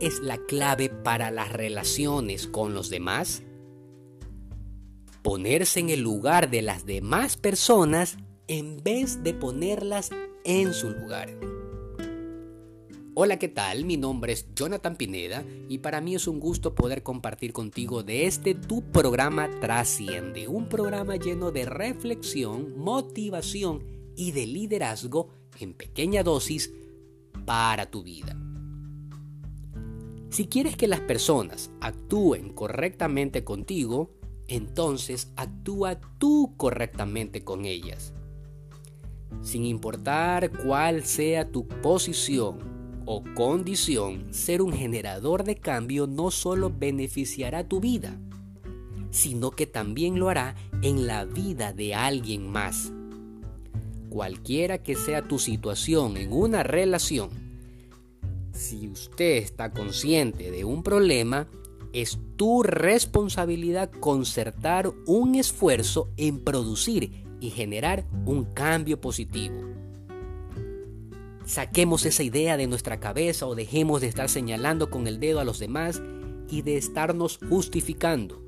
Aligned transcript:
es 0.00 0.20
la 0.20 0.38
clave 0.38 0.88
para 0.88 1.30
las 1.30 1.52
relaciones 1.52 2.46
con 2.46 2.74
los 2.74 2.90
demás? 2.90 3.42
Ponerse 5.22 5.80
en 5.80 5.90
el 5.90 6.00
lugar 6.00 6.50
de 6.50 6.62
las 6.62 6.86
demás 6.86 7.36
personas 7.36 8.18
en 8.46 8.82
vez 8.82 9.22
de 9.22 9.34
ponerlas 9.34 10.10
en 10.44 10.72
su 10.72 10.90
lugar. 10.90 11.30
Hola, 13.14 13.38
¿qué 13.38 13.48
tal? 13.48 13.84
Mi 13.84 13.96
nombre 13.96 14.32
es 14.32 14.46
Jonathan 14.54 14.96
Pineda 14.96 15.44
y 15.68 15.78
para 15.78 16.00
mí 16.00 16.14
es 16.14 16.28
un 16.28 16.38
gusto 16.38 16.74
poder 16.74 17.02
compartir 17.02 17.52
contigo 17.52 18.04
de 18.04 18.26
este 18.26 18.54
tu 18.54 18.92
programa 18.92 19.50
Trasciende, 19.60 20.46
un 20.46 20.68
programa 20.68 21.16
lleno 21.16 21.50
de 21.50 21.64
reflexión, 21.64 22.78
motivación 22.78 23.82
y 24.16 24.30
de 24.30 24.46
liderazgo 24.46 25.30
en 25.58 25.74
pequeña 25.74 26.22
dosis 26.22 26.72
para 27.44 27.90
tu 27.90 28.04
vida. 28.04 28.36
Si 30.30 30.46
quieres 30.46 30.76
que 30.76 30.88
las 30.88 31.00
personas 31.00 31.70
actúen 31.80 32.50
correctamente 32.50 33.44
contigo, 33.44 34.10
entonces 34.46 35.32
actúa 35.36 36.00
tú 36.18 36.54
correctamente 36.56 37.44
con 37.44 37.64
ellas. 37.64 38.12
Sin 39.42 39.64
importar 39.64 40.50
cuál 40.50 41.04
sea 41.04 41.50
tu 41.50 41.66
posición 41.66 42.58
o 43.06 43.24
condición, 43.34 44.32
ser 44.32 44.60
un 44.60 44.72
generador 44.72 45.44
de 45.44 45.56
cambio 45.56 46.06
no 46.06 46.30
solo 46.30 46.70
beneficiará 46.70 47.66
tu 47.66 47.80
vida, 47.80 48.18
sino 49.10 49.50
que 49.50 49.66
también 49.66 50.18
lo 50.18 50.28
hará 50.28 50.56
en 50.82 51.06
la 51.06 51.24
vida 51.24 51.72
de 51.72 51.94
alguien 51.94 52.50
más. 52.50 52.92
Cualquiera 54.10 54.82
que 54.82 54.94
sea 54.94 55.26
tu 55.26 55.38
situación 55.38 56.16
en 56.16 56.32
una 56.32 56.62
relación, 56.62 57.47
si 58.58 58.88
usted 58.88 59.36
está 59.36 59.72
consciente 59.72 60.50
de 60.50 60.64
un 60.64 60.82
problema, 60.82 61.48
es 61.92 62.18
tu 62.36 62.62
responsabilidad 62.62 63.90
concertar 63.90 64.92
un 65.06 65.36
esfuerzo 65.36 66.10
en 66.16 66.40
producir 66.40 67.24
y 67.40 67.50
generar 67.50 68.04
un 68.26 68.44
cambio 68.44 69.00
positivo. 69.00 69.56
Saquemos 71.46 72.04
esa 72.04 72.22
idea 72.22 72.56
de 72.56 72.66
nuestra 72.66 73.00
cabeza 73.00 73.46
o 73.46 73.54
dejemos 73.54 74.00
de 74.00 74.08
estar 74.08 74.28
señalando 74.28 74.90
con 74.90 75.06
el 75.06 75.18
dedo 75.18 75.40
a 75.40 75.44
los 75.44 75.58
demás 75.58 76.02
y 76.50 76.62
de 76.62 76.76
estarnos 76.76 77.38
justificando. 77.48 78.42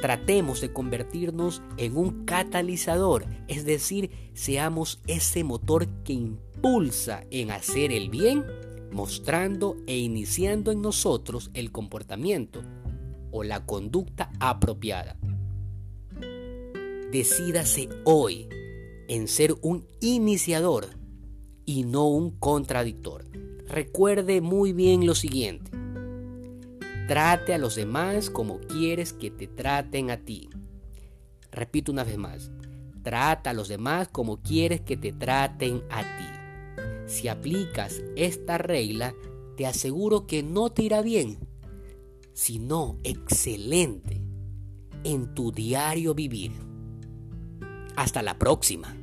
Tratemos 0.00 0.60
de 0.60 0.72
convertirnos 0.72 1.62
en 1.76 1.96
un 1.96 2.24
catalizador, 2.24 3.26
es 3.46 3.64
decir, 3.64 4.10
seamos 4.32 5.00
ese 5.06 5.44
motor 5.44 5.86
que 6.02 6.14
impulsa 6.14 7.24
en 7.30 7.50
hacer 7.50 7.92
el 7.92 8.08
bien, 8.08 8.44
mostrando 8.90 9.76
e 9.86 9.96
iniciando 9.98 10.72
en 10.72 10.80
nosotros 10.82 11.50
el 11.54 11.72
comportamiento 11.72 12.62
o 13.30 13.44
la 13.44 13.66
conducta 13.66 14.30
apropiada. 14.40 15.16
Decídase 17.12 17.88
hoy 18.04 18.48
en 19.08 19.28
ser 19.28 19.54
un 19.62 19.86
iniciador 20.00 20.88
y 21.64 21.84
no 21.84 22.08
un 22.08 22.30
contradictor. 22.30 23.24
Recuerde 23.66 24.40
muy 24.40 24.72
bien 24.72 25.06
lo 25.06 25.14
siguiente. 25.14 25.70
Trate 27.06 27.54
a 27.54 27.58
los 27.58 27.74
demás 27.74 28.28
como 28.28 28.60
quieres 28.60 29.12
que 29.12 29.30
te 29.30 29.46
traten 29.46 30.10
a 30.10 30.18
ti. 30.18 30.50
Repito 31.50 31.92
una 31.92 32.04
vez 32.04 32.18
más. 32.18 32.50
Trata 33.02 33.50
a 33.50 33.54
los 33.54 33.68
demás 33.68 34.08
como 34.08 34.42
quieres 34.42 34.82
que 34.82 34.96
te 34.96 35.12
traten 35.12 35.82
a 35.90 36.02
ti. 36.02 36.37
Si 37.08 37.26
aplicas 37.26 38.02
esta 38.16 38.58
regla, 38.58 39.14
te 39.56 39.66
aseguro 39.66 40.26
que 40.26 40.42
no 40.42 40.68
te 40.70 40.82
irá 40.82 41.00
bien, 41.00 41.38
sino 42.34 43.00
excelente 43.02 44.22
en 45.04 45.34
tu 45.34 45.50
diario 45.50 46.14
vivir. 46.14 46.52
Hasta 47.96 48.22
la 48.22 48.38
próxima. 48.38 48.94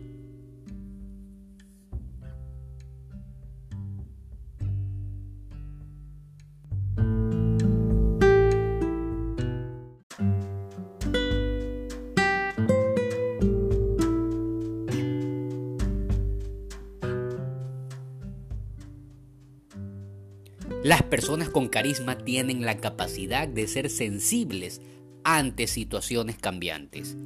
Las 20.85 21.01
personas 21.01 21.50
con 21.50 21.68
carisma 21.68 22.16
tienen 22.16 22.63
la 22.63 22.78
capacidad 22.78 23.47
de 23.47 23.68
ser 23.68 23.90
sensibles 23.90 24.81
ante 25.23 25.66
situaciones 25.66 26.38
cambiantes. 26.38 27.18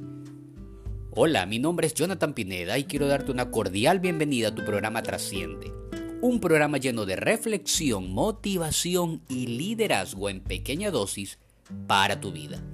Hola, 1.10 1.44
mi 1.44 1.58
nombre 1.58 1.86
es 1.86 1.92
Jonathan 1.92 2.32
Pineda 2.32 2.78
y 2.78 2.84
quiero 2.84 3.06
darte 3.06 3.32
una 3.32 3.50
cordial 3.50 4.00
bienvenida 4.00 4.48
a 4.48 4.54
tu 4.54 4.64
programa 4.64 5.02
Trasciende. 5.02 5.74
Un 6.22 6.40
programa 6.40 6.78
lleno 6.78 7.04
de 7.04 7.16
reflexión, 7.16 8.10
motivación 8.10 9.20
y 9.28 9.48
liderazgo 9.48 10.30
en 10.30 10.40
pequeña 10.40 10.90
dosis 10.90 11.38
para 11.86 12.18
tu 12.18 12.32
vida. 12.32 12.64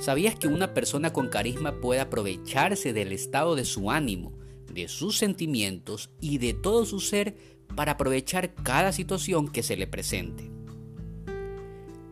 ¿Sabías 0.00 0.34
que 0.34 0.48
una 0.48 0.74
persona 0.74 1.12
con 1.12 1.28
carisma 1.28 1.80
puede 1.80 2.00
aprovecharse 2.00 2.92
del 2.92 3.12
estado 3.12 3.54
de 3.54 3.64
su 3.64 3.88
ánimo, 3.88 4.32
de 4.66 4.88
sus 4.88 5.16
sentimientos 5.16 6.10
y 6.20 6.38
de 6.38 6.54
todo 6.54 6.86
su 6.86 6.98
ser 6.98 7.36
para 7.74 7.92
aprovechar 7.92 8.54
cada 8.54 8.92
situación 8.92 9.48
que 9.48 9.62
se 9.62 9.76
le 9.76 9.86
presente. 9.86 10.50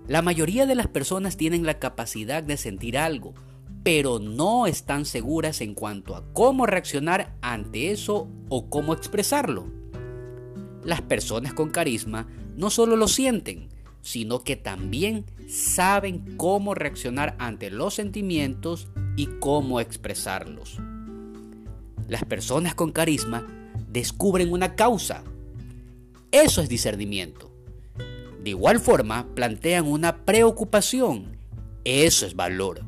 La 0.06 0.22
mayoría 0.22 0.66
de 0.66 0.74
las 0.74 0.88
personas 0.88 1.36
tienen 1.36 1.64
la 1.64 1.78
capacidad 1.78 2.42
de 2.42 2.56
sentir 2.56 2.98
algo, 2.98 3.34
pero 3.82 4.18
no 4.18 4.66
están 4.66 5.04
seguras 5.04 5.60
en 5.60 5.74
cuanto 5.74 6.16
a 6.16 6.24
cómo 6.32 6.66
reaccionar 6.66 7.36
ante 7.40 7.92
eso 7.92 8.28
o 8.48 8.68
cómo 8.68 8.92
expresarlo. 8.92 9.66
Las 10.82 11.00
personas 11.02 11.54
con 11.54 11.70
carisma 11.70 12.26
no 12.56 12.70
solo 12.70 12.96
lo 12.96 13.06
sienten, 13.06 13.68
sino 14.02 14.42
que 14.42 14.56
también 14.56 15.26
saben 15.48 16.36
cómo 16.36 16.74
reaccionar 16.74 17.36
ante 17.38 17.70
los 17.70 17.94
sentimientos 17.94 18.88
y 19.16 19.26
cómo 19.38 19.80
expresarlos. 19.80 20.78
Las 22.08 22.24
personas 22.24 22.74
con 22.74 22.92
carisma 22.92 23.46
descubren 23.88 24.52
una 24.52 24.74
causa 24.74 25.22
eso 26.32 26.62
es 26.62 26.68
discernimiento. 26.68 27.50
De 28.42 28.50
igual 28.50 28.80
forma, 28.80 29.26
plantean 29.34 29.86
una 29.86 30.24
preocupación. 30.24 31.36
Eso 31.84 32.26
es 32.26 32.34
valor. 32.34 32.84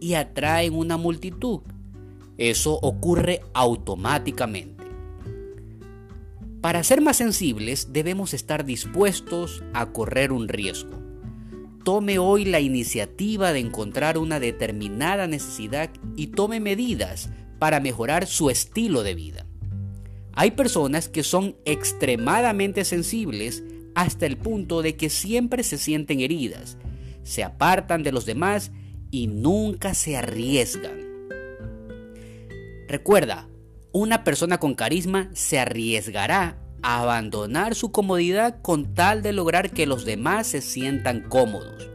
Y 0.00 0.14
atraen 0.14 0.74
una 0.74 0.96
multitud. 0.96 1.60
Eso 2.38 2.74
ocurre 2.74 3.40
automáticamente. 3.54 4.84
Para 6.60 6.84
ser 6.84 7.00
más 7.00 7.16
sensibles 7.16 7.92
debemos 7.92 8.34
estar 8.34 8.64
dispuestos 8.64 9.62
a 9.72 9.86
correr 9.92 10.32
un 10.32 10.48
riesgo. 10.48 10.98
Tome 11.84 12.18
hoy 12.18 12.44
la 12.44 12.60
iniciativa 12.60 13.52
de 13.52 13.60
encontrar 13.60 14.18
una 14.18 14.40
determinada 14.40 15.26
necesidad 15.28 15.90
y 16.16 16.28
tome 16.28 16.58
medidas 16.60 17.30
para 17.58 17.80
mejorar 17.80 18.26
su 18.26 18.50
estilo 18.50 19.02
de 19.02 19.14
vida. 19.14 19.45
Hay 20.38 20.50
personas 20.50 21.08
que 21.08 21.22
son 21.22 21.56
extremadamente 21.64 22.84
sensibles 22.84 23.64
hasta 23.94 24.26
el 24.26 24.36
punto 24.36 24.82
de 24.82 24.94
que 24.94 25.08
siempre 25.08 25.62
se 25.62 25.78
sienten 25.78 26.20
heridas, 26.20 26.76
se 27.22 27.42
apartan 27.42 28.02
de 28.02 28.12
los 28.12 28.26
demás 28.26 28.70
y 29.10 29.28
nunca 29.28 29.94
se 29.94 30.14
arriesgan. 30.14 31.00
Recuerda, 32.86 33.48
una 33.92 34.24
persona 34.24 34.58
con 34.58 34.74
carisma 34.74 35.30
se 35.32 35.58
arriesgará 35.58 36.58
a 36.82 37.00
abandonar 37.00 37.74
su 37.74 37.90
comodidad 37.90 38.60
con 38.60 38.92
tal 38.92 39.22
de 39.22 39.32
lograr 39.32 39.70
que 39.70 39.86
los 39.86 40.04
demás 40.04 40.48
se 40.48 40.60
sientan 40.60 41.22
cómodos. 41.30 41.88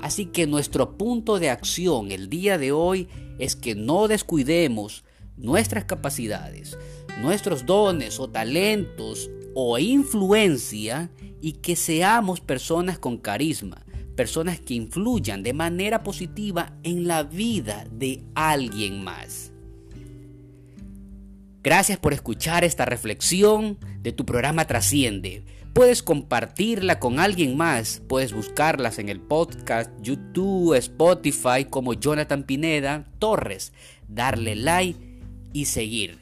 Así 0.00 0.24
que 0.26 0.46
nuestro 0.46 0.96
punto 0.96 1.38
de 1.38 1.50
acción 1.50 2.10
el 2.10 2.30
día 2.30 2.56
de 2.56 2.72
hoy 2.72 3.08
es 3.38 3.54
que 3.54 3.74
no 3.74 4.08
descuidemos 4.08 5.03
nuestras 5.36 5.84
capacidades, 5.84 6.78
nuestros 7.20 7.66
dones 7.66 8.18
o 8.20 8.28
talentos 8.28 9.30
o 9.54 9.78
influencia 9.78 11.10
y 11.40 11.52
que 11.52 11.76
seamos 11.76 12.40
personas 12.40 12.98
con 12.98 13.18
carisma, 13.18 13.84
personas 14.16 14.60
que 14.60 14.74
influyan 14.74 15.42
de 15.42 15.52
manera 15.52 16.02
positiva 16.02 16.76
en 16.82 17.06
la 17.06 17.22
vida 17.22 17.86
de 17.90 18.22
alguien 18.34 19.02
más. 19.04 19.52
Gracias 21.62 21.98
por 21.98 22.12
escuchar 22.12 22.62
esta 22.62 22.84
reflexión 22.84 23.78
de 24.00 24.12
tu 24.12 24.26
programa 24.26 24.66
Trasciende. 24.66 25.44
Puedes 25.72 26.02
compartirla 26.02 27.00
con 27.00 27.18
alguien 27.18 27.56
más, 27.56 28.02
puedes 28.06 28.32
buscarlas 28.32 28.98
en 28.98 29.08
el 29.08 29.20
podcast, 29.20 29.90
YouTube, 30.00 30.74
Spotify 30.74 31.64
como 31.68 31.94
Jonathan 31.94 32.44
Pineda 32.44 33.06
Torres, 33.18 33.72
darle 34.06 34.56
like 34.56 35.13
y 35.54 35.64
seguir. 35.64 36.18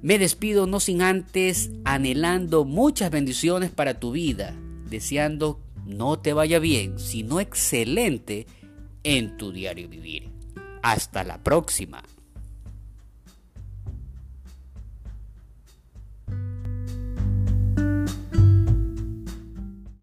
Me 0.00 0.18
despido 0.18 0.66
no 0.66 0.80
sin 0.80 1.02
antes 1.02 1.70
anhelando 1.84 2.64
muchas 2.64 3.10
bendiciones 3.10 3.70
para 3.70 4.00
tu 4.00 4.12
vida, 4.12 4.56
deseando 4.88 5.60
no 5.84 6.18
te 6.18 6.32
vaya 6.32 6.58
bien, 6.58 6.98
sino 6.98 7.40
excelente 7.40 8.46
en 9.02 9.36
tu 9.36 9.52
diario 9.52 9.90
vivir. 9.90 10.30
Hasta 10.82 11.24
la 11.24 11.42
próxima. 11.42 12.02